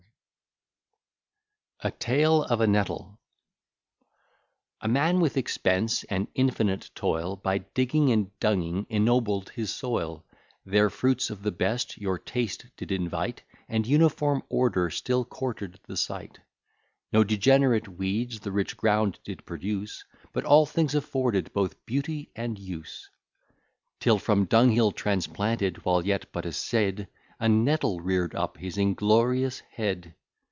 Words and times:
]A 1.83 1.89
TALE 1.89 2.43
OF 2.43 2.61
A 2.61 2.67
NETTLE 2.67 3.19
A 4.81 4.87
man 4.87 5.19
with 5.19 5.35
expense 5.35 6.03
and 6.03 6.27
infinite 6.35 6.91
toil, 6.93 7.37
By 7.37 7.57
digging 7.57 8.11
and 8.11 8.29
dunging, 8.39 8.85
ennobled 8.87 9.49
his 9.49 9.73
soil; 9.73 10.23
There 10.63 10.91
fruits 10.91 11.31
of 11.31 11.41
the 11.41 11.49
best 11.49 11.97
your 11.97 12.19
taste 12.19 12.67
did 12.77 12.91
invite, 12.91 13.41
And 13.67 13.87
uniform 13.87 14.43
order 14.47 14.91
still 14.91 15.25
courted 15.25 15.79
the 15.87 15.97
sight. 15.97 16.37
No 17.11 17.23
degenerate 17.23 17.87
weeds 17.87 18.41
the 18.41 18.51
rich 18.51 18.77
ground 18.77 19.17
did 19.23 19.43
produce, 19.43 20.05
But 20.33 20.45
all 20.45 20.67
things 20.67 20.93
afforded 20.93 21.51
both 21.51 21.83
beauty 21.87 22.29
and 22.35 22.59
use: 22.59 23.09
Till 23.99 24.19
from 24.19 24.45
dunghill 24.45 24.91
transplanted, 24.91 25.83
while 25.83 26.05
yet 26.05 26.31
but 26.31 26.45
a 26.45 26.53
seed, 26.53 27.07
A 27.39 27.49
nettle 27.49 28.01
rear'd 28.01 28.35
up 28.35 28.57
his 28.57 28.77
inglorious 28.77 29.61
head. 29.61 30.13